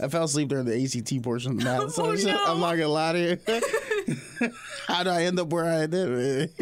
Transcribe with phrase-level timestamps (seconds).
[0.00, 1.92] I fell asleep during the ACT portion of the math.
[1.92, 2.44] So Oh, no.
[2.46, 3.38] I'm not gonna lie to you.
[4.86, 6.52] How do I end up where I did?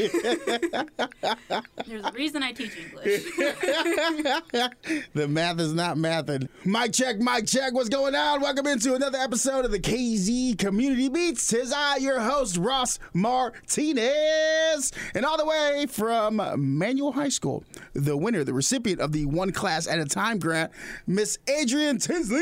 [1.87, 3.25] There's a reason I teach English.
[5.15, 6.49] the math is not mathing.
[6.65, 7.75] Mic check, mic check.
[7.75, 8.41] What's going on?
[8.41, 11.47] Welcome into another episode of the KZ Community Beats.
[11.47, 14.93] Tis I, your host, Ross Martinez.
[15.15, 16.41] And all the way from
[16.79, 20.73] Manual High School, the winner, the recipient of the One Class at a Time grant,
[21.07, 22.41] Miss Adrienne Tinsley.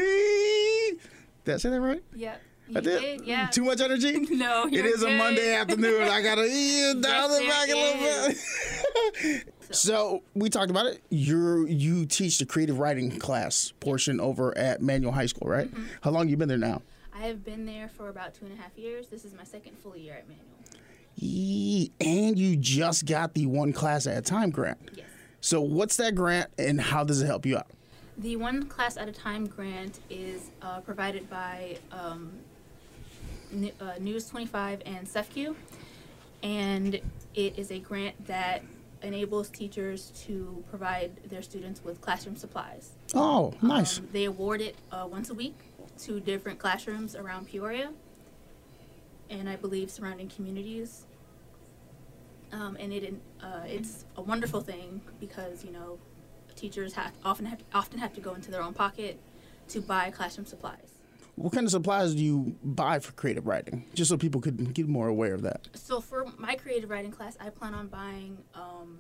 [1.45, 2.03] Did I say that right?
[2.77, 3.01] I did.
[3.01, 3.27] did?
[3.27, 3.47] Yeah.
[3.49, 4.27] Too much energy?
[4.31, 5.17] No, It is a.
[5.17, 6.03] Monday afternoon.
[6.03, 9.55] I gotta ease down the back a little bit.
[9.75, 11.03] so we talked about it.
[11.11, 15.69] You you teach the creative writing class portion over at Manual High School, right?
[15.69, 15.85] Mm-hmm.
[16.01, 16.83] How long you been there now?
[17.15, 19.09] I have been there for about two and a half years.
[19.09, 20.47] This is my second full year at Manual.
[21.17, 24.79] Yee, And you just got the one class at a time grant.
[24.95, 25.07] Yes.
[25.41, 27.67] So what's that grant and how does it help you out?
[28.19, 32.33] The one class at a time grant is uh, provided by um,
[33.81, 35.55] uh, News 25 and CEFCU,
[36.43, 37.01] and
[37.35, 38.63] it is a grant that
[39.03, 42.93] enables teachers to provide their students with classroom supplies.
[43.15, 43.99] Oh, nice.
[43.99, 45.59] Um, they award it uh, once a week
[45.99, 47.93] to different classrooms around Peoria,
[49.29, 51.07] and I believe surrounding communities.
[52.53, 55.99] Um, and it uh, it's a wonderful thing because you know
[56.55, 59.19] teachers have often have often have to go into their own pocket
[59.69, 60.92] to buy classroom supplies.
[61.37, 63.87] What kind of supplies do you buy for creative writing?
[63.95, 65.69] Just so people could get more aware of that.
[65.75, 68.39] So for my creative writing class, I plan on buying.
[68.55, 68.99] Um,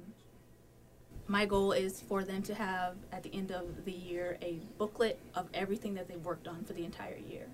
[1.28, 5.18] my goal is for them to have at the end of the year a booklet
[5.34, 7.46] of everything that they've worked on for the entire year.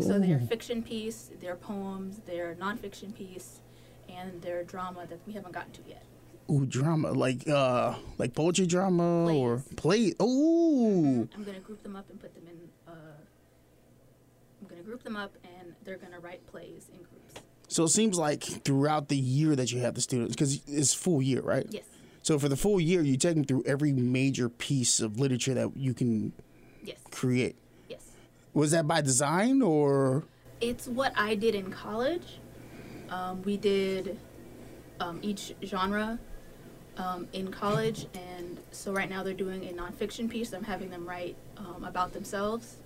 [0.00, 3.60] So their fiction piece, their poems, their nonfiction piece,
[4.08, 6.04] and their drama that we haven't gotten to yet.
[6.50, 10.14] Ooh, drama like uh like poetry drama or play.
[10.22, 11.28] Ooh.
[11.34, 12.92] I'm gonna group them up and put them in.
[12.92, 12.96] Uh,
[14.70, 17.42] I'm gonna group them up, and they're gonna write plays in groups.
[17.68, 21.20] So it seems like throughout the year that you have the students, because it's full
[21.22, 21.66] year, right?
[21.70, 21.84] Yes,
[22.22, 25.76] So for the full year, you take them through every major piece of literature that
[25.76, 26.32] you can
[26.84, 27.56] yes, create.
[27.88, 28.02] yes.
[28.54, 30.24] Was that by design or?
[30.60, 32.40] It's what I did in college.
[33.08, 34.18] Um, we did
[35.00, 36.18] um, each genre
[36.96, 40.52] um, in college, and so right now they're doing a nonfiction piece.
[40.52, 42.76] I'm having them write um, about themselves,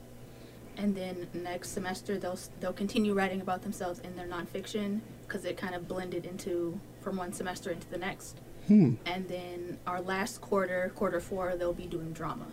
[0.77, 5.57] and then next semester they'll they'll continue writing about themselves in their nonfiction because it
[5.57, 8.41] kind of blended into from one semester into the next.
[8.67, 8.95] Hmm.
[9.07, 12.47] And then our last quarter, quarter four, they'll be doing drama.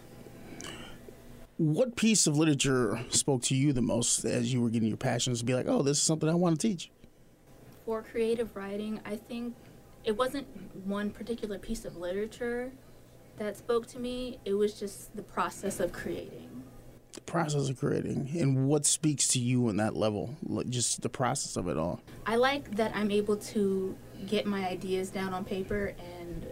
[1.58, 5.40] What piece of literature spoke to you the most as you were getting your passions
[5.40, 6.92] to be like, oh, this is something I want to teach?
[7.86, 9.56] for creative writing, I think
[10.04, 10.48] it wasn't
[10.86, 12.72] one particular piece of literature
[13.38, 14.40] that spoke to me.
[14.46, 16.48] It was just the process of creating.
[17.14, 21.10] The process of creating and what speaks to you on that level, like just the
[21.10, 22.02] process of it all.
[22.26, 23.96] I like that I'm able to
[24.28, 26.46] get my ideas down on paper, and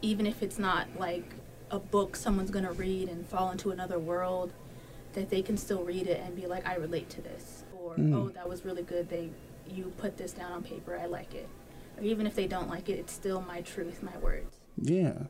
[0.00, 1.34] even if it's not like
[1.70, 4.52] a book someone's going to read and fall into another world,
[5.12, 7.64] that they can still read it and be like, I relate to this.
[7.78, 8.14] Or, mm.
[8.14, 9.08] oh, that was really good.
[9.08, 9.30] They,
[9.68, 10.98] you put this down on paper.
[11.00, 11.48] I like it.
[11.96, 14.60] Or even if they don't like it, it's still my truth, my words.
[14.80, 15.24] Yeah.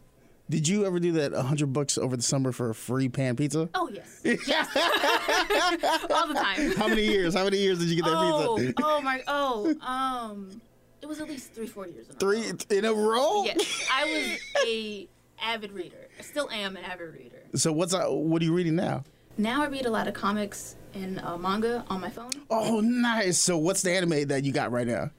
[0.51, 3.71] Did you ever do that 100 bucks over the summer for a free pan pizza?
[3.75, 4.69] Oh yes, yes,
[6.11, 6.73] all the time.
[6.77, 7.35] How many years?
[7.35, 8.75] How many years did you get that Oh, pizza?
[8.83, 10.61] oh my, oh, um,
[11.01, 12.57] it was at least three, four years in a Three row.
[12.71, 13.45] in a row?
[13.45, 15.09] Yes, I was a
[15.43, 16.09] avid reader.
[16.19, 17.39] I still am an avid reader.
[17.55, 19.05] So what's uh, what are you reading now?
[19.39, 22.31] Now I read a lot of comics and uh, manga on my phone.
[22.51, 23.39] Oh, nice.
[23.39, 25.11] So what's the anime that you got right now?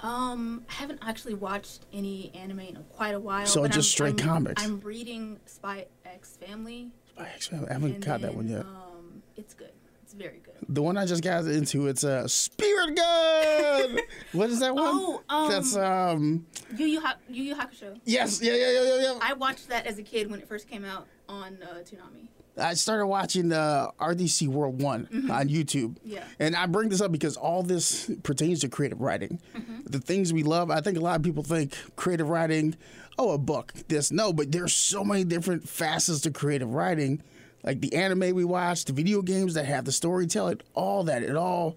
[0.00, 3.46] Um, I haven't actually watched any anime in quite a while.
[3.46, 4.62] So just I'm, straight I'm- comics.
[4.62, 6.90] I'm reading Spy X Family.
[7.08, 7.68] Spy X Family.
[7.68, 8.60] I haven't caught that one yet.
[8.60, 9.72] Um, it's good.
[10.02, 10.54] It's very good.
[10.70, 13.98] The one I just got into, it's a uh, Spirit Gun.
[14.32, 14.84] what is that one?
[14.86, 16.46] Oh, um, That's um.
[16.76, 17.98] Yu Yu, ha- Yu Yu Hakusho.
[18.04, 19.18] Yes, yeah, yeah, yeah, yeah, yeah.
[19.20, 22.28] I watched that as a kid when it first came out on uh, Toonami.
[22.58, 25.96] I started watching uh, RDC World One on YouTube.
[25.98, 26.08] Mm-hmm.
[26.08, 26.24] Yeah.
[26.38, 29.40] And I bring this up because all this pertains to creative writing.
[29.56, 29.80] Mm-hmm.
[29.86, 32.76] The things we love, I think a lot of people think creative writing,
[33.18, 34.10] oh, a book, this.
[34.10, 37.22] No, but there's so many different facets to creative writing.
[37.64, 41.22] Like the anime we watch, the video games that have the storytelling, all that.
[41.22, 41.76] It all,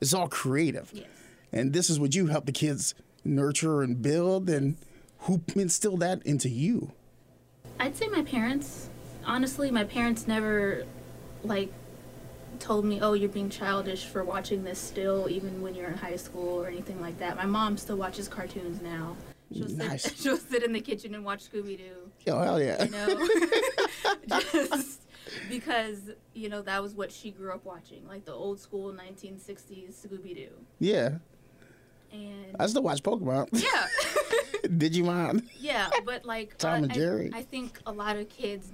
[0.00, 0.90] is all creative.
[0.92, 1.06] Yes.
[1.52, 2.94] And this is what you help the kids
[3.24, 4.50] nurture and build.
[4.50, 4.76] And
[5.20, 6.92] who instilled that into you?
[7.80, 8.90] I'd say my parents.
[9.26, 10.84] Honestly, my parents never
[11.42, 11.72] like
[12.58, 16.16] told me, "Oh, you're being childish for watching this still, even when you're in high
[16.16, 19.16] school or anything like that." My mom still watches cartoons now.
[19.52, 20.02] She'll Nice.
[20.02, 22.10] sit, she'll sit in the kitchen and watch Scooby Doo.
[22.32, 22.82] Oh, hell yeah.
[22.84, 23.28] You know,
[24.28, 25.02] just
[25.48, 29.94] because you know that was what she grew up watching, like the old school 1960s
[30.06, 30.48] Scooby Doo.
[30.80, 31.18] Yeah,
[32.14, 33.48] And I still watch Pokemon.
[33.52, 33.86] yeah,
[34.68, 35.44] Digimon.
[35.58, 37.30] yeah, but like Tom uh, and I- Jerry.
[37.34, 38.72] I, think a lot of kids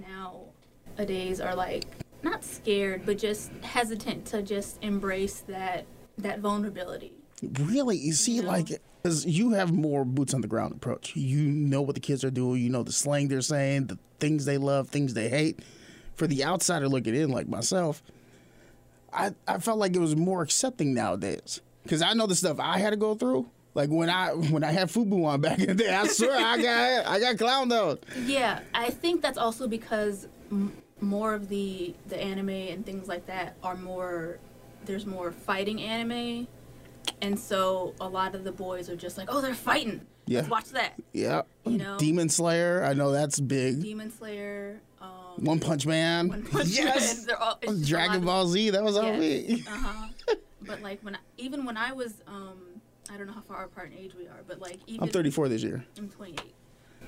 [0.98, 1.84] nowadays are like
[2.22, 5.86] not scared, but just hesitant to just embrace that
[6.18, 7.12] that vulnerability.
[7.60, 8.48] Really, you see, Yeah.
[8.48, 8.68] like,
[9.02, 11.16] because you have more boots on the ground approach.
[11.16, 12.60] You know what the kids are doing.
[12.62, 15.60] You know the slang they're saying, the things they love, things they hate.
[16.16, 18.02] For the outsider looking in, like myself,
[19.12, 21.62] I I felt like it was more accepting nowadays.
[21.82, 23.48] Because I know the stuff I had to go through.
[23.74, 26.60] Like when I when I had Fubu on back in the day, I swear I
[26.60, 28.04] got I got clowned out.
[28.26, 33.26] Yeah, I think that's also because m- more of the the anime and things like
[33.26, 34.38] that are more
[34.86, 36.48] there's more fighting anime,
[37.22, 40.00] and so a lot of the boys are just like, oh, they're fighting.
[40.26, 40.38] Yeah.
[40.40, 40.94] Let's watch that.
[41.12, 41.96] Yeah, You know?
[41.98, 42.84] Demon Slayer.
[42.84, 43.82] I know that's big.
[43.82, 44.80] Demon Slayer.
[45.00, 46.28] Um, One Punch Man.
[46.28, 47.16] One Punch yes.
[47.18, 48.70] Man, they're all- it's just a Dragon of- Ball Z.
[48.70, 49.38] That was on me.
[49.38, 49.66] Yes.
[49.68, 50.34] Uh-huh.
[50.62, 52.58] but like when I, even when I was um
[53.12, 55.48] I don't know how far apart in age we are, but like even I'm 34
[55.48, 55.84] this year.
[55.98, 56.40] I'm 28.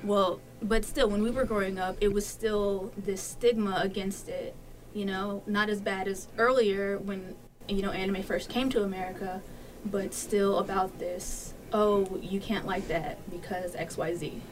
[0.04, 4.54] Well, but still, when we were growing up, it was still this stigma against it.
[4.94, 7.37] You know, not as bad as earlier when
[7.69, 9.40] you know anime first came to America,
[9.87, 11.54] but still about this.
[11.72, 14.43] Oh, you can't like that because X Y Z.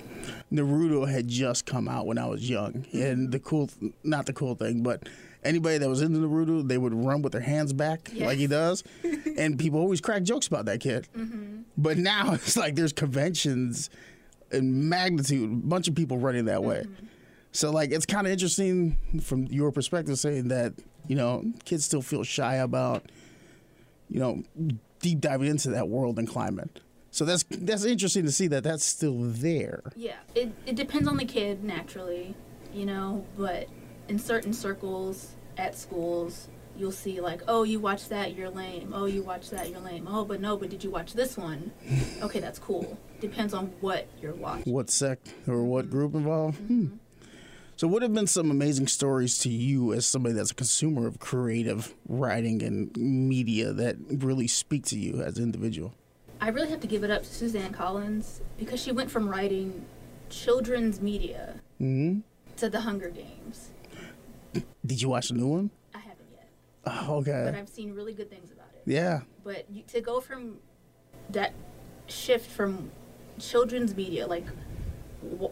[0.52, 3.70] Naruto had just come out when I was young, and the cool,
[4.04, 5.08] not the cool thing, but
[5.44, 8.26] anybody that was into Naruto, they would run with their hands back Yes.
[8.26, 8.84] like he does,
[9.38, 11.08] and people always crack jokes about that kid.
[11.16, 11.62] Mm-hmm.
[11.76, 13.90] But now it's like there's conventions
[14.52, 16.82] in magnitude, a bunch of people running that way.
[16.86, 17.06] Mm-hmm.
[17.52, 20.72] So like it's kind of interesting from your perspective, saying that
[21.08, 23.04] you know kids still feel shy about
[24.08, 24.42] you know
[25.00, 26.80] deep diving into that world and climate.
[27.10, 29.82] So that's that's interesting to see that that's still there.
[29.96, 32.36] Yeah, it it depends on the kid naturally,
[32.72, 33.68] you know, but
[34.10, 38.92] in certain circles at schools, you'll see like, "Oh, you watch that, you're lame.
[38.92, 40.08] Oh, you watch that, you're lame.
[40.10, 41.70] Oh, but no, but did you watch this one?
[42.22, 44.70] Okay, that's cool." Depends on what you're watching.
[44.72, 46.58] what sect or what group involved.
[46.58, 46.86] Hmm.
[47.76, 51.18] So, what have been some amazing stories to you as somebody that's a consumer of
[51.20, 55.94] creative writing and media that really speak to you as an individual?
[56.40, 59.84] I really have to give it up to Suzanne Collins because she went from writing
[60.30, 62.20] children's media hmm
[62.56, 63.70] to The Hunger Games.
[64.84, 65.70] Did you watch the new one?
[65.94, 66.48] I haven't yet,
[66.86, 67.42] Oh, okay.
[67.44, 67.54] but.
[67.54, 68.82] I've seen really good things about it.
[68.90, 69.20] Yeah.
[69.44, 70.56] but you, to go from
[71.30, 71.52] that
[72.08, 72.90] shift from
[73.38, 74.44] children's media like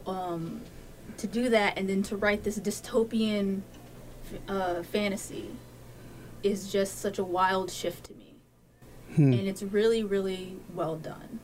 [0.06, 0.60] um
[1.16, 3.62] to do that and then to write this dystopian
[4.48, 5.50] uh, fantasy
[6.42, 8.34] is just such a wild shift to me
[9.16, 11.38] and it's really really well done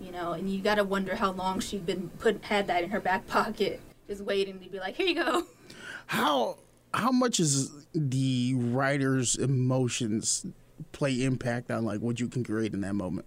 [0.00, 2.90] you know and you got to wonder how long she'd been put had that in
[2.90, 5.42] her back pocket just waiting to be like here you go
[6.06, 6.56] How
[6.94, 10.46] how much is the writer's emotions
[10.92, 13.26] play impact on like what you can create in that moment?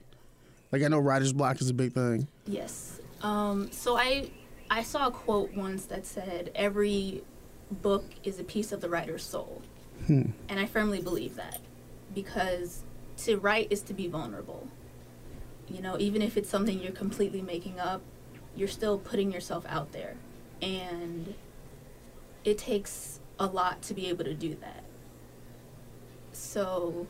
[0.71, 2.27] Like I know writer's block is a big thing.
[2.45, 2.99] Yes.
[3.21, 4.31] Um, so I
[4.69, 7.23] I saw a quote once that said every
[7.69, 9.61] book is a piece of the writer's soul,
[10.07, 11.59] and I firmly believe that
[12.13, 12.83] because
[13.17, 14.67] to write is to be vulnerable.
[15.67, 18.01] You know, even if it's something you're completely making up,
[18.55, 20.15] you're still putting yourself out there,
[20.61, 21.33] and
[22.45, 24.83] it takes a lot to be able to do that.
[26.31, 27.07] So,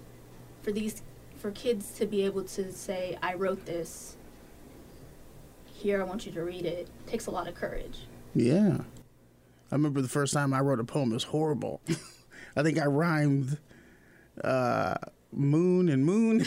[0.61, 1.01] for these
[1.37, 4.17] for kids to be able to say, "I wrote this,"
[5.65, 7.99] here I want you to read it takes a lot of courage.
[8.33, 8.79] Yeah.
[9.71, 11.81] I remember the first time I wrote a poem, it was horrible.
[12.55, 13.57] I think I rhymed
[14.43, 14.95] uh,
[15.31, 16.39] moon and moon.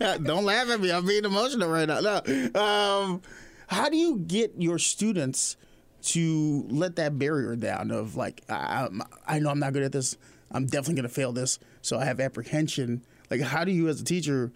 [0.00, 0.92] Don't laugh at me.
[0.92, 2.00] I'm being emotional right now.
[2.00, 2.60] No.
[2.60, 3.22] Um,
[3.66, 5.56] how do you get your students
[6.04, 9.92] to let that barrier down of like, I, I'm- I know I'm not good at
[9.92, 10.16] this.
[10.50, 11.58] I'm definitely going to fail this.
[11.82, 13.02] So I have apprehension.
[13.30, 14.52] Like, how do you, as a teacher,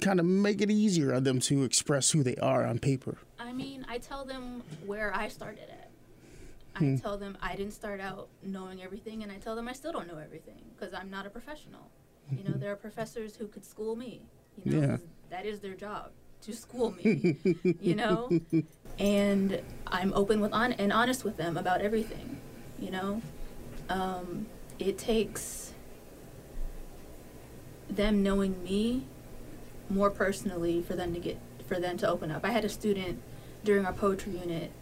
[0.00, 3.18] kind of make it easier on them to express who they are on paper?
[3.38, 5.90] I mean, I tell them where I started at.
[6.74, 6.96] I hmm.
[6.96, 10.08] tell them I didn't start out knowing everything, and I tell them I still don't
[10.08, 11.90] know everything because I'm not a professional.
[12.30, 12.60] You know, hmm.
[12.60, 14.22] there are professors who could school me.
[14.64, 14.96] You know, Yeah.
[15.28, 16.12] that is their job
[16.42, 17.36] to school me.
[17.80, 18.40] you know,
[18.98, 22.40] and I'm open with on and honest with them about everything.
[22.78, 23.22] You know,
[23.88, 24.46] um,
[24.78, 25.72] it takes
[27.88, 29.06] them knowing me
[29.88, 32.44] more personally for them to get for them to open up.
[32.44, 33.22] I had a student
[33.64, 34.72] during our poetry unit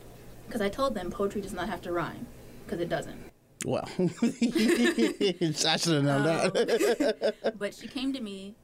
[0.47, 2.27] because I told them poetry does not have to rhyme
[2.65, 3.31] because it doesn't.
[3.65, 7.35] Well, I should have known that.
[7.59, 8.55] But she came to me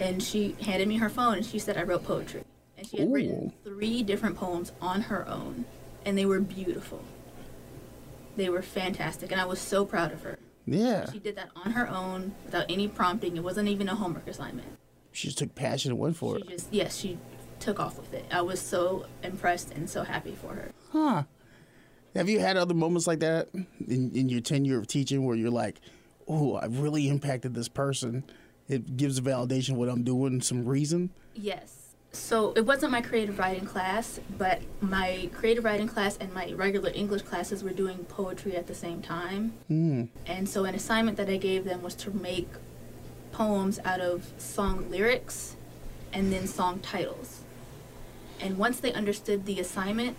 [0.00, 2.44] and she handed me her phone and she said I wrote poetry.
[2.76, 3.12] And she had Ooh.
[3.12, 5.66] written three different poems on her own
[6.04, 7.04] and they were beautiful.
[8.36, 10.38] They were fantastic, and I was so proud of her.
[10.64, 11.10] Yeah.
[11.10, 13.36] She did that on her own without any prompting.
[13.36, 14.68] It wasn't even a homework assignment.
[15.12, 16.48] She just took passion and went for She it.
[16.48, 17.18] just yes, she
[17.58, 18.24] took off with it.
[18.30, 20.70] I was so impressed and so happy for her.
[20.92, 21.24] Huh.
[22.14, 25.50] Have you had other moments like that in, in your tenure of teaching where you're
[25.50, 25.80] like,
[26.26, 28.24] oh, I've really impacted this person?
[28.70, 31.10] It gives validation what I'm doing, some reason.
[31.34, 31.96] Yes.
[32.12, 36.92] So it wasn't my creative writing class, but my creative writing class and my regular
[36.94, 39.54] English classes were doing poetry at the same time.
[39.68, 40.08] Mm.
[40.24, 42.48] And so an assignment that I gave them was to make
[43.32, 45.56] poems out of song lyrics
[46.12, 47.40] and then song titles.
[48.40, 50.16] And once they understood the assignment,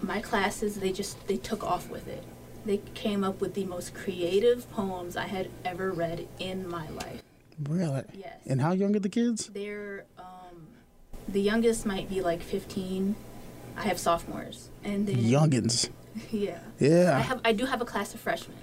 [0.00, 2.22] my classes they just they took off with it.
[2.64, 7.22] They came up with the most creative poems I had ever read in my life.
[7.62, 8.02] Really?
[8.14, 8.40] Yes.
[8.46, 9.46] And how young are the kids?
[9.48, 10.66] They're um,
[11.28, 13.14] the youngest might be like 15.
[13.76, 15.90] I have sophomores, and then Youngins.
[16.30, 16.60] Yeah.
[16.78, 17.16] Yeah.
[17.16, 18.56] I have I do have a class of freshmen,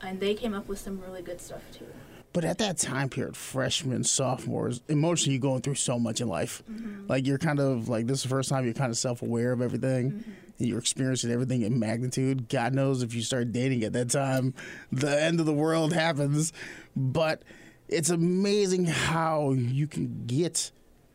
[0.00, 1.84] and they came up with some really good stuff too.
[2.32, 6.62] But at that time period, freshmen, sophomores, emotionally, you're going through so much in life.
[7.08, 9.60] Like you're kind of like this is the first time you're kind of self-aware of
[9.60, 10.24] everything,
[10.58, 12.48] and you're experiencing everything in magnitude.
[12.48, 14.54] God knows if you start dating at that time,
[14.90, 16.54] the end of the world happens.
[16.96, 17.42] But
[17.88, 20.70] it's amazing how you can get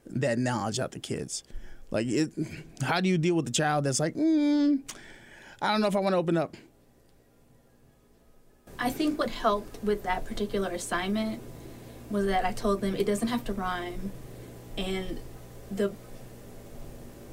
[0.07, 1.43] that knowledge out to kids.
[1.91, 2.31] Like it,
[2.81, 4.79] how do you deal with the child that's like, mm,
[5.61, 6.57] I don't know if I want to open up.
[8.79, 11.41] I think what helped with that particular assignment
[12.09, 14.11] was that I told them it doesn't have to rhyme,
[14.77, 15.19] and
[15.71, 15.93] the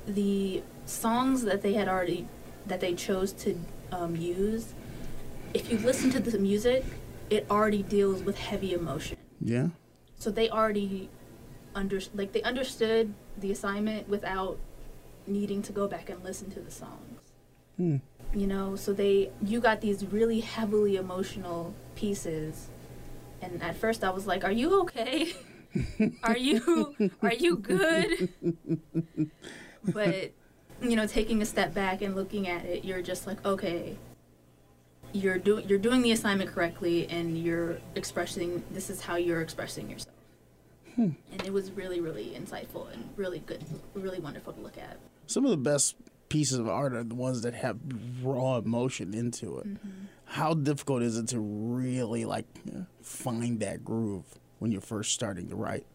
[0.07, 2.29] the songs that they had already
[2.67, 3.59] that they chose to
[3.91, 4.75] um, use.
[5.55, 6.85] If you listen to the music,
[7.31, 9.17] it already deals with heavy emotion.
[9.41, 9.69] Yeah.
[10.17, 11.09] So they already
[11.75, 14.59] under like they understood the assignment without
[15.27, 17.21] needing to go back and listen to the songs.
[17.77, 17.97] Hmm.
[18.35, 22.69] You know, so they you got these really heavily emotional pieces,
[23.41, 25.33] and at first I was like, "Are you okay?
[26.23, 28.29] are you are you good?"
[29.85, 30.33] but
[30.83, 33.97] you know, taking a step back and looking at it, you're just like, "Okay,
[35.13, 39.91] you're doing you're doing the assignment correctly, and you're expressing this is how you're expressing
[39.91, 40.15] yourself."
[40.97, 41.11] Hmm.
[41.33, 43.65] And it was really, really insightful and really good,
[43.95, 44.99] really wonderful to look at.
[45.27, 45.95] some of the best
[46.29, 47.79] pieces of art are the ones that have
[48.23, 49.67] raw emotion into it.
[50.25, 52.47] How difficult is it to really like
[53.03, 54.25] find that groove
[54.59, 55.87] when you're first starting to write?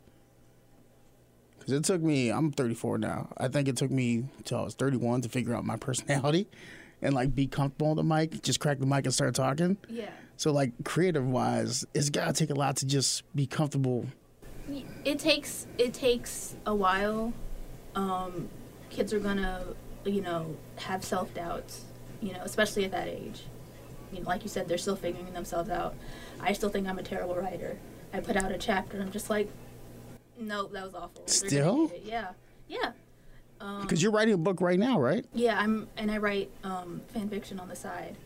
[1.58, 3.30] Because it took me, I'm 34 now.
[3.38, 6.48] I think it took me till I was 31 to figure out my personality
[7.02, 9.78] and like be comfortable on the mic, just crack the mic and start talking.
[9.90, 10.10] Yeah.
[10.38, 14.06] So like creative wise, it's gotta take a lot to just be comfortable.
[15.04, 17.34] It takes it takes a while.
[17.94, 18.50] Um,
[18.90, 19.64] kids are gonna,
[20.04, 21.86] you know, have self doubts.
[22.22, 23.44] You know, especially at that age.
[24.12, 25.96] You know, like you said, they're still figuring themselves out.
[26.40, 27.78] I still think I'm a terrible writer.
[28.14, 29.50] I put out a chapter, and I'm just like,
[30.40, 31.24] nope, that was awful.
[31.28, 31.92] Still?
[32.04, 32.30] Yeah.
[32.68, 32.94] Yeah,
[33.60, 33.66] yeah.
[33.66, 35.26] Um, Because you're writing a book right now, right?
[35.34, 38.18] Yeah, I'm and I write um, fan fiction on the side,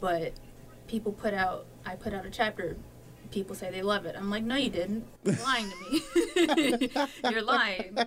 [0.00, 0.32] but
[0.86, 2.76] people put out I put out a chapter.
[3.30, 4.14] People say they love it.
[4.16, 5.04] I'm like, no, you didn't.
[5.24, 6.90] You're lying to me.
[7.30, 7.98] You're lying.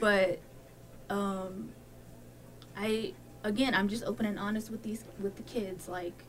[0.00, 0.40] But
[1.08, 1.70] um,
[2.76, 3.14] I
[3.44, 5.88] again, I'm just open and honest with these with the kids.
[5.88, 6.24] Like,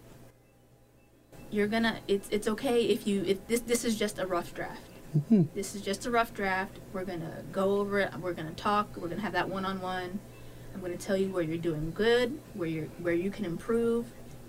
[1.50, 2.00] you're gonna.
[2.08, 4.82] It's it's okay if you if this this is just a rough draft.
[5.54, 6.80] This is just a rough draft.
[6.94, 8.14] We're gonna go over it.
[8.20, 8.96] We're gonna talk.
[8.98, 10.20] We're gonna have that one on one.
[10.74, 14.06] I'm gonna tell you where you're doing good, where you're where you can improve,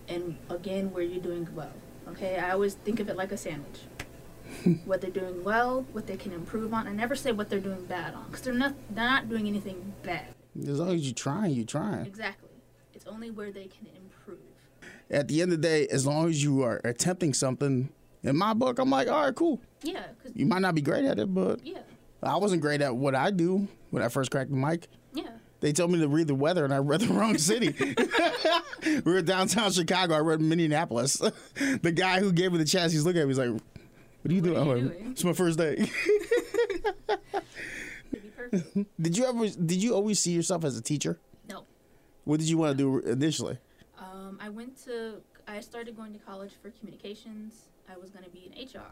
[0.08, 1.72] and again where you're doing well.
[2.08, 3.80] Okay, I always think of it like a sandwich.
[4.84, 6.86] what they're doing well, what they can improve on.
[6.86, 9.94] I never say what they're doing bad on, because they're not they're not doing anything
[10.02, 10.26] bad.
[10.60, 12.06] As long as you're trying, you're trying.
[12.06, 12.48] Exactly.
[12.94, 14.38] It's only where they can improve.
[15.10, 17.90] at the end of the day, as long as you are attempting something,
[18.22, 19.60] in my book, I'm like, all right, cool.
[19.82, 21.78] Yeah, You might not be great at it, but yeah,
[22.22, 24.88] I wasn't great at what I do when I first cracked the mic.
[25.14, 25.28] yeah.
[25.60, 27.75] They told me to read the weather, and I read the wrong city.
[29.04, 30.14] we were downtown Chicago.
[30.14, 31.14] I read Minneapolis.
[31.82, 33.30] the guy who gave me the chance, he's looking at me.
[33.34, 35.00] He's like, "What are you What doing?" are I'm you like.
[35.10, 35.72] It's my first day.
[35.72, 35.88] It'd
[38.12, 39.02] be perfect.
[39.02, 39.48] did you ever?
[39.48, 41.18] Did you always see yourself as a teacher?
[41.48, 41.64] no.
[42.25, 43.58] What did you want to do initially?
[43.98, 45.14] Um, I went to.
[45.46, 47.54] I started going to college for communications.
[47.90, 48.83] I was going to be in HR.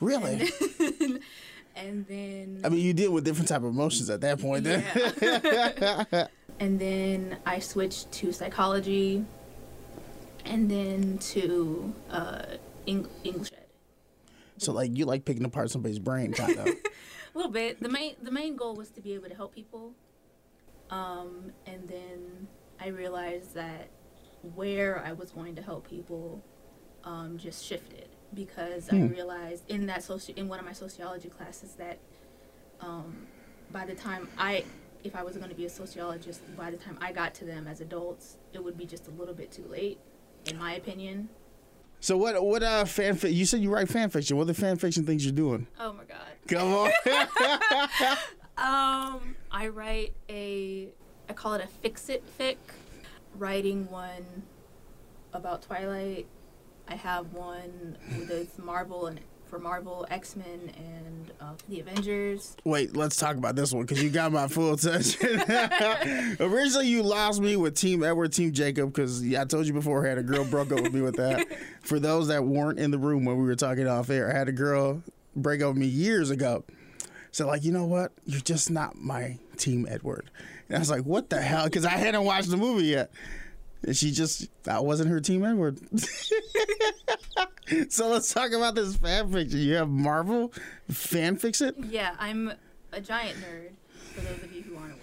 [0.00, 0.50] Really?
[0.78, 1.20] And,
[1.76, 2.60] and then.
[2.64, 4.64] I mean, you deal with different type of emotions at that point.
[4.64, 4.84] Then.
[5.20, 6.26] Yeah.
[6.60, 9.24] and then I switched to psychology,
[10.44, 12.42] and then to uh,
[12.86, 13.50] Eng- English
[14.58, 16.66] so, like, you like picking apart somebody's brain, kind of.
[17.34, 17.82] A little bit.
[17.82, 19.92] The main the main goal was to be able to help people.
[20.90, 22.46] Um, and then
[22.80, 23.88] I realized that
[24.54, 26.44] where I was going to help people
[27.04, 31.74] um, just shifted because I realized in that soci- in one of my sociology classes
[31.74, 31.98] that
[32.80, 33.26] um,
[33.70, 34.64] by the time I
[35.04, 37.68] if I was going to be a sociologist by the time I got to them
[37.68, 39.98] as adults it would be just a little bit too late
[40.46, 41.28] in my opinion.
[42.00, 42.42] So what?
[42.44, 43.16] What uh, fan?
[43.16, 44.36] Fi- you said you write fan fiction.
[44.36, 45.66] What are the fan fiction things you're doing?
[45.80, 46.18] Oh my god.
[46.48, 48.18] Come on.
[48.56, 50.88] Um, I write a,
[51.28, 52.56] I call it a fix it fic.
[53.36, 54.44] Writing one
[55.32, 56.26] about Twilight.
[56.88, 57.96] I have one
[58.28, 59.20] with Marvel and
[59.54, 62.56] for Marvel, X Men, and uh, the Avengers.
[62.64, 65.42] Wait, let's talk about this one because you got my full attention.
[66.40, 70.18] Originally, you lost me with Team Edward, Team Jacob because yeah, I told you beforehand
[70.18, 71.46] a girl broke up with me with that.
[71.82, 74.48] For those that weren't in the room when we were talking off air, I had
[74.48, 75.02] a girl
[75.36, 76.64] break up with me years ago.
[77.30, 78.12] So like, you know what?
[78.24, 80.30] You're just not my Team Edward.
[80.68, 81.64] And I was like, what the hell?
[81.64, 83.12] Because I hadn't watched the movie yet.
[83.92, 85.78] She just, that wasn't her Team Edward.
[87.88, 89.58] so let's talk about this fan fiction.
[89.58, 90.52] You have Marvel
[90.90, 91.88] fan fiction?
[91.90, 92.52] Yeah, I'm
[92.92, 93.72] a giant nerd.
[94.14, 95.00] For those of you who aren't aware,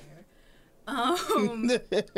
[0.88, 1.70] um,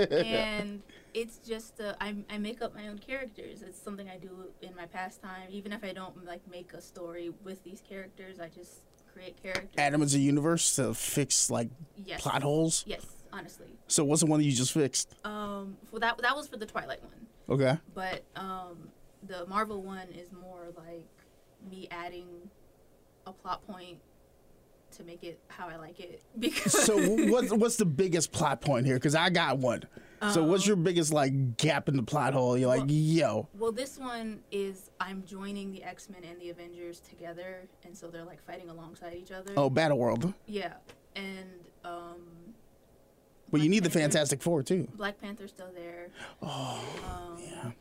[0.08, 0.82] and
[1.13, 3.62] it's just uh, I I make up my own characters.
[3.62, 4.29] It's something I do
[4.62, 5.48] in my pastime.
[5.50, 8.82] Even if I don't like make a story with these characters, I just
[9.13, 9.70] create characters.
[9.77, 11.70] Adam is a universe to fix like
[12.05, 12.22] yes.
[12.22, 12.84] plot holes.
[12.88, 13.68] Yes, honestly.
[13.88, 15.16] So what's the one that you just fixed?
[15.25, 17.28] Um, well, that that was for the Twilight one,
[17.60, 17.78] Okay.
[17.94, 18.90] but um,
[19.28, 21.06] the Marvel one is more like
[21.70, 22.28] me adding
[23.25, 23.98] a plot point
[24.98, 26.22] to make it how I like it.
[26.40, 26.98] Because So
[27.32, 28.96] what's what's the biggest plot point here?
[28.96, 29.84] Because I got one.
[30.32, 32.58] So what's your biggest like gap in the plot hole?
[32.58, 36.50] You're like, Well- yo, well, this one is I'm joining the X Men and the
[36.50, 39.52] Avengers together, and so they're like fighting alongside each other.
[39.58, 40.34] oh, Battle World.
[40.46, 40.75] Yeah,
[41.18, 41.50] and
[41.84, 42.22] um,
[43.53, 44.88] But you need the Fantastic Four too.
[44.95, 46.07] Black Panther's still there.
[46.41, 47.72] Oh, Um, yeah.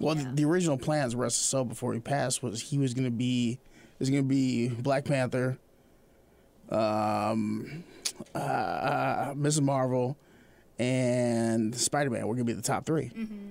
[0.00, 0.24] Well, Yeah.
[0.30, 3.98] the, the original plans, Russ so before he passed, was he was gonna be, it
[4.00, 5.58] was gonna be Black Panther,
[6.70, 7.84] um,
[8.34, 9.60] uh, uh, Mrs.
[9.60, 10.16] Marvel,
[10.78, 13.50] and Spider Man were gonna be the top 3 hmm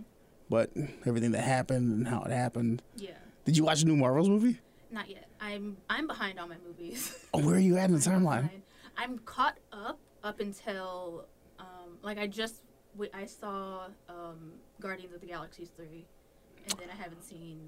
[0.50, 0.72] But
[1.06, 2.82] everything that happened and how it happened.
[2.96, 3.12] Yeah,
[3.46, 4.60] Did you watch the new Marvels movie?
[4.92, 5.28] not yet.
[5.40, 7.16] I'm I'm behind on my movies.
[7.34, 8.50] Oh, where are you at in the timeline?
[8.98, 11.26] I'm caught up up until
[11.60, 12.56] um, like I just
[12.94, 16.06] w- I saw um, Guardians of the Galaxy three,
[16.70, 17.60] and then I haven't seen.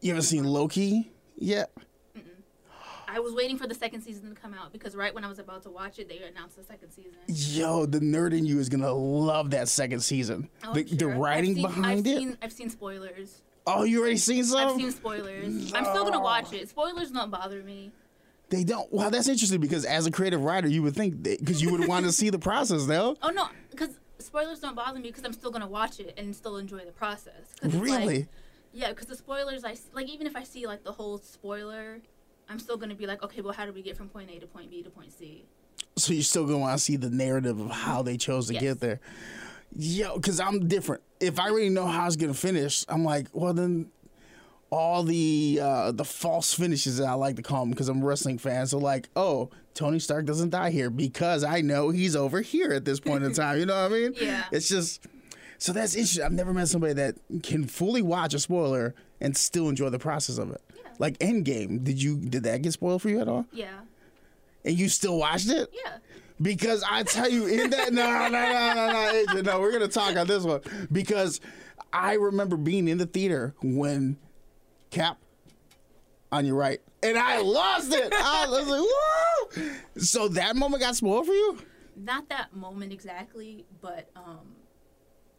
[0.00, 1.70] You haven't seen Loki yet?
[3.12, 5.40] I was waiting for the second season to come out because right when I was
[5.40, 7.18] about to watch it, they announced the second season.
[7.26, 10.48] Yo, the nerd in you is gonna love that second season.
[10.62, 12.18] Oh, the, I'm the writing I've seen, behind I've it.
[12.18, 13.42] Seen, I've seen spoilers.
[13.66, 14.60] oh, you already seen some?
[14.60, 15.72] I've seen spoilers.
[15.74, 16.68] I'm still gonna watch it.
[16.68, 17.90] Spoilers don't bother me.
[18.50, 18.92] They don't.
[18.92, 22.04] Wow, that's interesting because as a creative writer, you would think because you would want
[22.06, 23.16] to see the process though.
[23.22, 26.56] Oh no, because spoilers don't bother me because I'm still gonna watch it and still
[26.56, 27.32] enjoy the process.
[27.62, 28.26] it's like- Really?
[28.72, 32.00] yeah, because the spoilers, I like even if I see like the whole spoiler,
[32.48, 34.46] I'm still gonna be like, okay, well, how do we get from point A to
[34.46, 35.44] point B to point C?
[35.96, 38.62] So you're still gonna want to see the narrative of how they chose to Yes.
[38.62, 39.00] get there.
[39.76, 41.02] Yo, because I'm different.
[41.20, 43.90] If I already know how it's gonna finish, I'm like, well then,
[44.70, 48.04] all the uh, the false finishes that I like to call them because I'm a
[48.06, 48.66] wrestling fan.
[48.66, 52.84] So like, oh, Tony Stark doesn't die here because I know he's over here at
[52.84, 53.58] this point in time.
[53.58, 54.14] You know what I mean?
[54.20, 54.44] Yeah.
[54.52, 55.06] It's just
[55.58, 56.24] so that's interesting.
[56.24, 60.38] I've never met somebody that can fully watch a spoiler and still enjoy the process
[60.38, 60.60] of it.
[60.76, 60.90] Yeah.
[60.98, 63.46] Like Endgame, did you did that get spoiled for you at all?
[63.52, 63.80] Yeah,
[64.64, 65.68] And you still watched it?
[65.72, 65.96] yeah.
[66.42, 69.88] Because I tell you, in that no, no, no, no, no, Adrienne, no, we're gonna
[69.88, 71.38] talk on this one because
[71.92, 74.16] I remember being in the theater when
[74.90, 75.18] Cap
[76.32, 78.12] on your right, and I lost it.
[78.12, 80.00] I was like, whoa!
[80.00, 81.58] So that moment got spoiled for you?
[81.96, 84.56] Not that moment exactly, but um,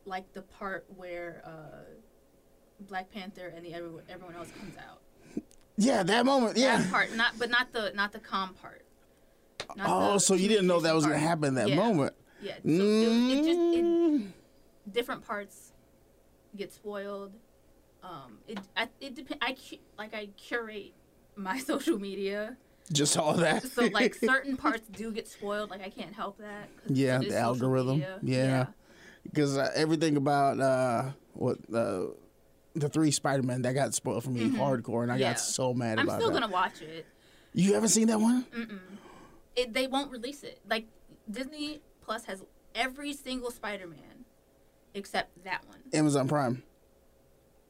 [0.05, 1.83] like the part where uh,
[2.87, 5.01] Black Panther and the everyone, everyone else comes out.
[5.77, 6.57] Yeah, that moment.
[6.57, 6.77] Yeah.
[6.77, 8.85] That part, not but not the not the calm part.
[9.75, 11.75] Not Oh, so you didn't know that was gonna happen in that Yeah.
[11.77, 12.13] moment.
[12.41, 14.27] Yeah, so it, it just it, Mm.
[14.91, 15.71] different parts
[16.55, 17.33] get spoiled.
[18.03, 19.39] Um, it I, it depend.
[19.43, 19.55] I
[19.97, 20.93] like I curate
[21.35, 22.57] my social media,
[22.91, 23.63] Just all that.
[23.63, 25.69] so like certain parts do get spoiled.
[25.69, 26.69] Like I can't help that.
[26.87, 28.03] Yeah, the algorithm.
[28.23, 28.67] Yeah.
[29.23, 32.05] because uh, everything about uh, what uh,
[32.75, 35.21] the three Spider Man that got spoiled for me hardcore, and I Mm-hmm.
[35.21, 35.29] Yeah.
[35.33, 36.39] got so mad I'm about still that.
[36.41, 37.05] gonna watch it.
[37.53, 38.45] You haven't seen that one?
[39.55, 39.73] it.
[39.73, 40.59] They won't release it.
[40.69, 40.87] Like
[41.29, 44.25] Disney Plus has every single Spider-Man
[44.95, 45.77] except that one.
[45.93, 46.63] Amazon Prime.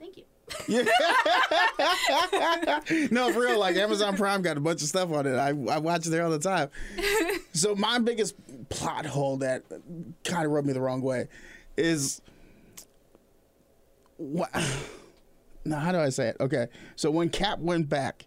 [0.02, 0.24] Thank you.
[3.12, 3.60] no, for real.
[3.60, 5.36] Like Amazon Prime got a bunch of stuff on it.
[5.36, 6.70] I I watch it there all the time.
[7.54, 8.36] so my biggest
[8.70, 9.64] plot hole that
[10.24, 11.28] kind of rubbed me the wrong way
[11.78, 12.22] is
[14.18, 14.50] what?
[15.64, 16.38] Now, how do I say it?
[16.40, 18.26] Okay, so when Cap went back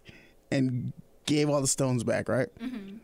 [0.51, 0.93] and
[1.25, 2.47] gave all the stones back, right?
[2.61, 2.99] Mm-hmm.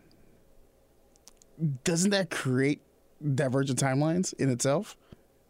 [1.84, 2.80] Doesn't that create
[3.36, 4.96] divergent timelines in itself?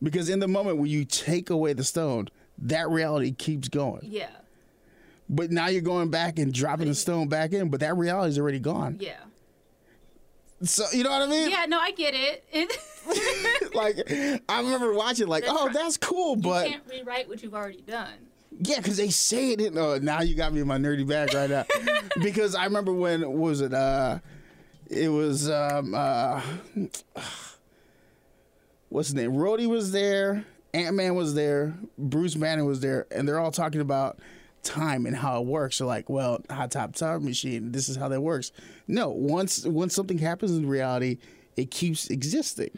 [0.01, 2.29] Because in the moment when you take away the stone,
[2.61, 4.01] that reality keeps going.
[4.03, 4.29] Yeah.
[5.29, 8.39] But now you're going back and dropping the stone back in, but that reality is
[8.39, 8.97] already gone.
[8.99, 9.13] Yeah.
[10.63, 11.49] So you know what I mean?
[11.49, 11.65] Yeah.
[11.67, 12.43] No, I get it.
[12.51, 12.71] it
[13.75, 15.73] like I remember watching, like, That's oh, right.
[15.73, 18.13] that's cool, but you can't rewrite what you've already done.
[18.59, 19.61] Yeah, because they say it.
[19.61, 21.65] In, oh, now you got me in my nerdy bag right now.
[22.21, 23.73] because I remember when was it?
[23.73, 24.19] Uh,
[24.89, 26.41] it was um, uh,
[28.89, 29.31] what's his name?
[29.31, 30.45] Rhodey was there.
[30.73, 31.77] Ant Man was there.
[31.97, 34.19] Bruce Banner was there, and they're all talking about
[34.63, 35.79] time and how it works.
[35.79, 37.71] They're like, well, Hot Tub Time Machine.
[37.71, 38.51] This is how that works.
[38.87, 41.17] No, once once something happens in reality,
[41.57, 42.71] it keeps existing.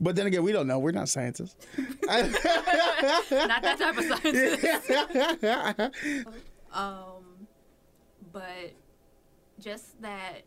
[0.00, 0.78] But then again, we don't know.
[0.78, 1.56] We're not scientists.
[1.78, 2.32] Not
[3.62, 5.90] that type of science.
[6.72, 7.46] um,
[8.32, 8.72] but
[9.58, 10.42] just that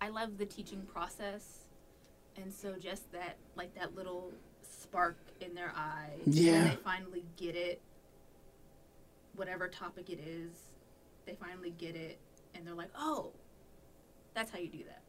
[0.00, 1.66] I love the teaching process,
[2.36, 4.32] and so just that like that little
[4.82, 6.20] spark in their eyes.
[6.26, 6.64] Yeah.
[6.68, 7.80] They finally get it,
[9.34, 10.52] whatever topic it is,
[11.26, 12.18] they finally get it,
[12.54, 13.32] and they're like, oh,
[14.34, 15.02] that's how you do that.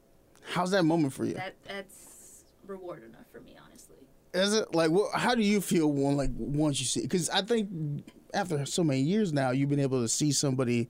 [0.51, 1.33] How's that moment for you?
[1.33, 3.95] That that's reward enough for me, honestly.
[4.33, 5.13] Is it like what?
[5.13, 7.01] How do you feel when like once you see?
[7.01, 10.89] Because I think after so many years now, you've been able to see somebody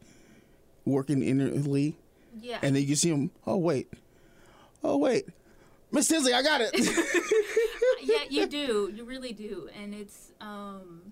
[0.86, 1.95] working innerly,
[2.39, 2.60] Yeah.
[2.62, 3.32] and then you see them.
[3.47, 3.91] Oh wait,
[4.84, 5.25] oh wait,
[5.91, 6.71] Miss Tinsley, I got it.
[8.08, 8.91] yeah, you do.
[8.93, 11.12] You really do, and it's um,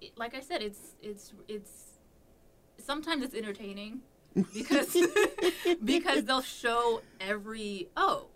[0.00, 1.98] it, like I said, it's it's it's
[2.78, 4.00] sometimes it's entertaining
[4.52, 4.96] because
[5.84, 8.26] because they'll show every oh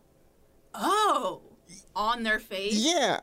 [0.75, 1.43] oh
[1.95, 3.21] on their face, yeah,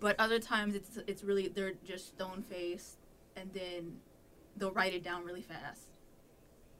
[0.00, 2.98] but other times it's it's really they're just stone faced,
[3.36, 3.96] and then
[4.56, 5.90] they'll write it down really fast,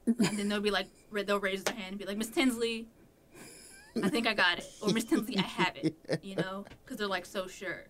[0.06, 2.88] and then they'll be like they'll raise their hand and be like Miss Tinsley.
[4.02, 4.66] I think I got it.
[4.80, 5.94] Or Miss Tinsley, I have it.
[6.22, 7.84] You know, because they're like so sure.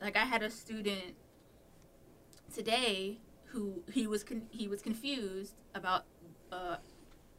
[0.00, 1.14] Like I had a student
[2.54, 6.04] today who he was con- he was confused about
[6.52, 6.76] uh,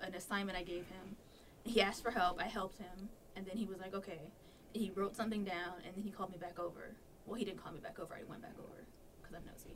[0.02, 1.15] an assignment I gave him.
[1.63, 2.41] He asked for help.
[2.41, 4.32] I helped him, and then he was like, "Okay."
[4.74, 6.95] He wrote something down, and then he called me back over.
[7.26, 8.13] Well, he didn't call me back over.
[8.13, 8.86] I went back over
[9.21, 9.76] because I'm nosy.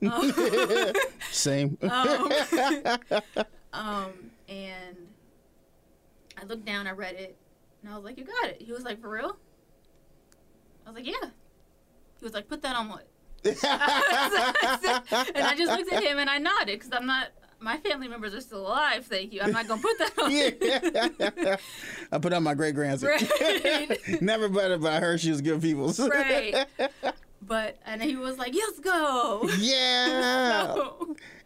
[0.04, 0.92] Um,
[1.30, 1.78] same.
[1.82, 2.32] um,
[3.72, 4.12] um,
[4.48, 4.96] and
[6.40, 7.36] I looked down, I read it,
[7.82, 9.36] and I was like, "You got it." He was like, "For real?"
[10.86, 11.30] I was like, "Yeah."
[12.18, 13.06] He was like, "Put that on what?"
[13.44, 17.28] and I just looked at him and I nodded because I'm not.
[17.60, 19.06] My family members are still alive.
[19.06, 19.40] Thank you.
[19.40, 20.30] I'm not gonna put that on.
[21.40, 21.56] yeah.
[22.12, 23.10] I put on my great grandson.
[23.10, 23.98] Right.
[24.22, 25.92] Never better, but I heard she was good people.
[26.10, 26.66] right.
[27.42, 30.74] But and he was like, "Let's go." Yeah.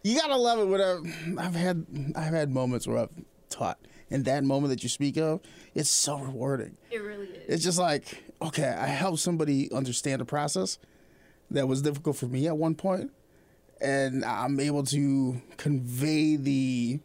[0.03, 0.65] You gotta love it.
[0.65, 3.09] When I, I've had I've had moments where I've
[3.49, 3.77] taught,
[4.11, 5.39] and that moment that you speak of,
[5.75, 6.77] it's so rewarding.
[6.91, 7.43] it really is.
[7.55, 10.77] It's just like okay, I helped somebody understand a process
[11.51, 13.11] that was difficult for me at one point,
[13.81, 16.99] and I'm able to convey the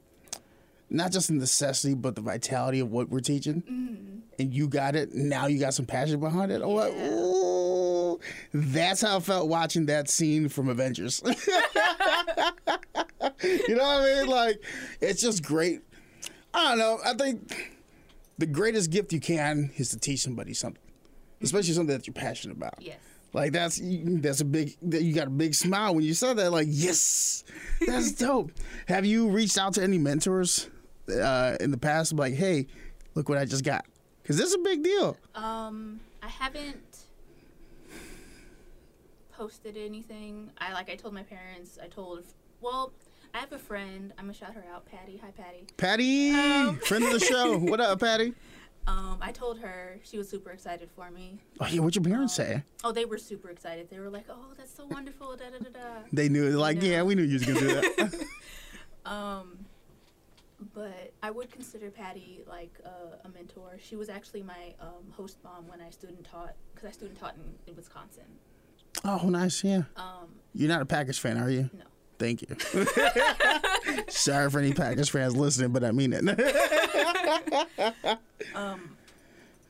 [0.91, 3.63] not just the necessity but the vitality of what we're teaching.
[3.63, 4.11] Mm-hmm.
[4.39, 5.15] And you got it.
[5.15, 6.59] Now you got some passion behind it.
[6.61, 7.11] Like, Yeah.
[7.13, 8.19] ooh,
[8.53, 11.23] that's how I felt watching that scene from Avengers.
[13.43, 14.27] you know what I mean?
[14.29, 14.61] Like,
[15.01, 15.83] it's just great.
[16.55, 16.99] I don't know.
[17.05, 17.73] I think
[18.39, 20.81] the greatest gift you can is to teach somebody something,
[21.43, 22.75] especially something that you're passionate about.
[22.81, 22.99] yes.
[23.33, 26.53] Like that's that's a big that you got a big smile when you saw that.
[26.53, 27.43] Like yes,
[27.85, 28.53] that's dope.
[28.87, 30.71] Have you reached out to any mentors
[31.13, 32.13] uh, in the past?
[32.13, 32.69] Like, hey,
[33.17, 33.87] look what I just got,
[34.23, 35.17] because this is a big deal.
[35.35, 36.99] Um, I haven't
[39.33, 40.51] posted anything.
[40.59, 41.77] I like I told my parents.
[41.83, 42.23] I told
[42.61, 42.93] well,
[43.35, 44.13] I have a friend.
[44.17, 45.21] I'm gonna shout her out, Patty.
[45.23, 45.67] Hi, Patty.
[45.77, 46.77] Patty, Um.
[46.79, 47.59] friend of the show.
[47.71, 48.33] What up, Patty?
[48.87, 51.39] Um, I told her she was super excited for me.
[51.59, 52.63] Oh yeah, what your parents say?
[52.85, 53.89] Oh, they were super excited.
[53.91, 56.01] They were like, "Oh, that's so wonderful." Da da da da.
[56.13, 56.51] They knew.
[56.51, 58.27] Like, yeah, we knew you was gonna do that.
[59.07, 59.67] Um,
[60.73, 63.73] but I would consider Patty like a, a mentor.
[63.79, 67.35] She was actually my um, host mom when I student taught because I student taught
[67.37, 68.25] in, in Wisconsin.
[69.05, 69.63] oh, nice.
[69.63, 71.69] Yeah, Um, you're not a Packers fan, are you?
[71.75, 71.85] no.
[72.19, 72.57] Thank you.
[74.09, 76.25] Sorry for any Packers fans listening, but I mean it.
[78.55, 78.97] Um,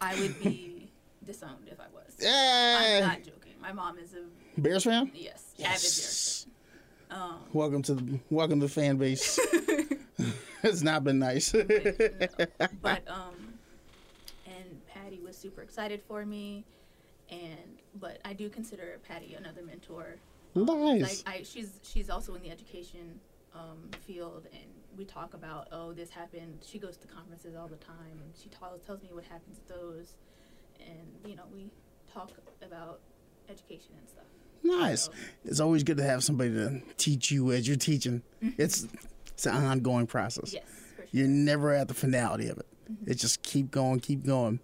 [0.01, 0.89] I would be
[1.27, 2.15] disowned if I was.
[2.21, 3.01] Yeah.
[3.03, 3.53] I'm not joking.
[3.63, 5.11] My mom is a Bears fan.
[5.15, 6.47] yes, avid Bears.
[7.09, 7.19] fan.
[7.19, 9.39] Um, Welcome to the welcome to the fan base.
[10.63, 11.53] it's not been nice.
[11.53, 13.55] but um,
[14.47, 16.65] and Patty was super excited for me,
[17.31, 20.17] and but I do consider Patty another mentor.
[20.55, 21.25] Nice.
[21.27, 23.21] Like I, she's she's also in the education
[23.55, 24.65] um, field, and
[24.97, 26.59] we talk about oh this happened.
[26.65, 29.69] She goes to conferences all the time, and she tells tells me what happens at
[29.69, 30.15] those,
[30.81, 31.71] and you know we
[32.13, 32.31] talk
[32.63, 33.01] about
[33.49, 34.25] education and stuff.
[34.63, 35.03] Nice.
[35.03, 35.13] So,
[35.45, 38.23] It's always good to have somebody to teach you as you're teaching.
[38.41, 38.87] It's
[39.33, 40.53] it's an ongoing process.
[40.53, 40.63] yes,
[40.97, 41.07] for sure.
[41.11, 42.67] You're never at the finality of it.
[43.07, 44.61] It just keep going, keep going.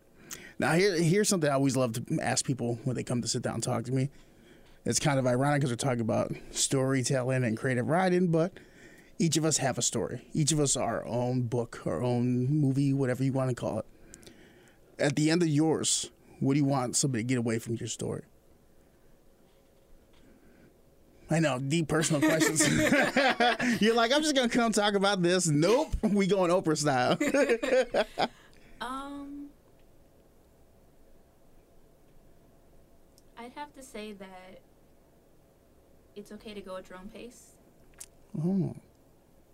[0.59, 3.43] Now here here's something I always love to ask people when they come to sit
[3.43, 4.11] down and talk to me.
[4.85, 8.53] It's kind of ironic because we're talking about storytelling and creative writing, but
[9.19, 10.27] each of us have a story.
[10.33, 13.87] Each of us our own book, our own movie, whatever you want to call it.
[14.99, 17.89] At the end of yours, what do you want somebody to get away from your
[17.89, 18.23] story?
[21.31, 22.67] I know, deep personal questions.
[23.81, 25.47] You're like, I'm just gonna come talk about this.
[25.47, 27.19] Nope, we going Oprah style.
[28.83, 29.51] Um,
[33.39, 34.63] I'd have to say that
[36.17, 37.53] it's okay to go at your own pace.
[38.39, 38.75] oh,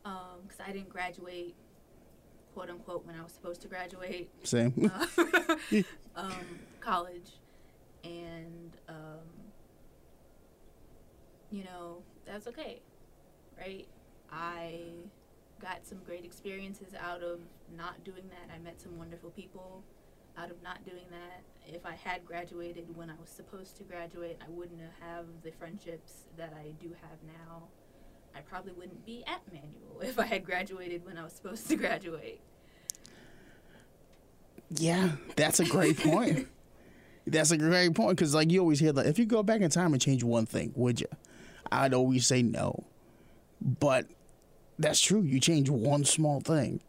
[0.05, 1.55] Um, because I didn't graduate,
[2.55, 4.91] quote unquote, when I was supposed to graduate same.
[4.93, 5.07] uh,
[6.17, 6.33] um,
[6.81, 7.33] college,
[8.05, 9.27] and um,
[11.51, 12.81] you know that's okay,
[13.59, 13.87] right?
[14.31, 14.81] I
[15.61, 17.41] got some great experiences out of
[17.77, 18.55] not doing that.
[18.55, 19.83] I met some wonderful people
[20.39, 21.43] out of not doing that.
[21.67, 26.27] If I had graduated when I was supposed to graduate, I wouldn't have the friendships
[26.37, 27.65] that I do have now.
[28.35, 31.77] I probably wouldn't be at Manual if I had graduated when I was supposed to
[31.77, 32.41] graduate.
[34.71, 36.49] Yeah, that's a great point.
[37.27, 39.71] that's a great point because, like, you always hear that if you go back in
[39.71, 41.07] time and change one thing, would you?
[41.71, 42.85] I'd always say no,
[43.61, 44.07] but
[44.79, 45.23] that's true.
[45.23, 46.81] You change one small thing.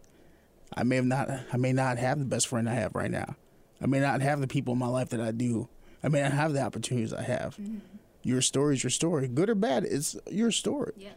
[0.78, 1.30] I may have not.
[1.52, 3.36] I may not have the best friend I have right now.
[3.82, 5.70] I may not have the people in my life that I do.
[6.04, 7.58] I may not have the opportunities I have.
[7.58, 7.78] Mm-hmm.
[8.24, 9.84] Your story is your story, good or bad.
[9.86, 10.94] It's your story.
[10.98, 11.10] Yeah.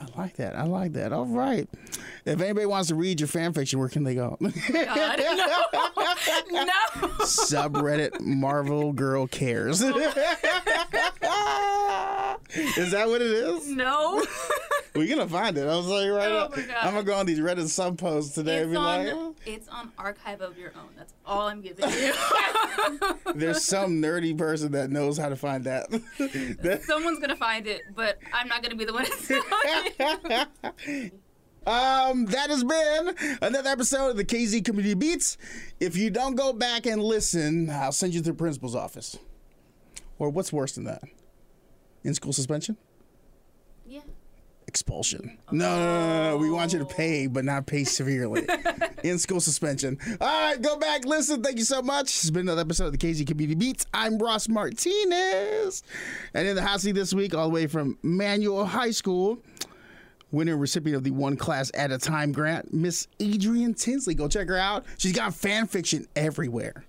[0.00, 0.56] I like that.
[0.56, 1.12] I like that.
[1.12, 1.68] All right.
[2.24, 4.36] If anybody wants to read your fan fiction, where can they go?
[4.40, 5.18] God,
[6.50, 6.64] no.
[6.64, 7.08] no.
[7.22, 9.80] subreddit Marvel Girl Cares.
[9.82, 9.96] is
[12.92, 13.68] that what it is?
[13.68, 14.24] No.
[14.98, 15.62] We're gonna find it.
[15.62, 16.28] I was like, right.
[16.28, 16.76] Oh my God.
[16.82, 19.92] I'm gonna go on these Reddit sub posts today it's on like, oh, it's on
[19.96, 20.88] archive of your own.
[20.96, 22.12] That's all I'm giving you.
[23.36, 25.88] there's some nerdy person that knows how to find that.
[25.90, 29.42] That- Someone's gonna find it, but I'm not gonna be the one to.
[31.66, 35.38] Um, that has been another episode of the KZ Community Beats.
[35.78, 39.16] If you don't go back and listen, I'll send you to the principal's office.
[40.18, 41.02] Or what's worse than that?
[42.02, 42.76] In school suspension?
[44.78, 45.36] Expulsion.
[45.50, 46.36] No, no, no, no, no.
[46.36, 48.46] We want you to pay, but not pay severely.
[49.02, 49.98] In school suspension.
[50.20, 51.42] All right, go back, listen.
[51.42, 52.04] Thank you so much.
[52.04, 53.86] It's been another episode of the KZ Community Beats.
[53.92, 55.82] I'm Ross Martinez.
[56.32, 59.42] And in the hot seat this week, all the way from Manual High School,
[60.30, 64.14] winner and recipient of the One Class at a Time grant, Miss Adrienne Tinsley.
[64.14, 64.84] Go check her out.
[64.96, 66.84] She's got fan fiction everywhere.